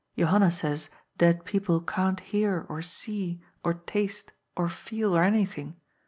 Johanna 0.17 0.49
says 0.49 0.89
dead 1.19 1.45
people 1.45 1.79
can't 1.79 2.19
hear 2.21 2.65
or 2.67 2.81
see 2.81 3.39
or 3.63 3.75
taste 3.75 4.31
or 4.57 4.67
feel 4.67 5.15
or 5.15 5.21
anything. 5.21 5.75